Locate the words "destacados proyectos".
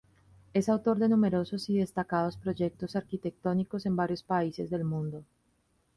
1.77-2.95